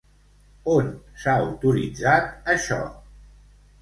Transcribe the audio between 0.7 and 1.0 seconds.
On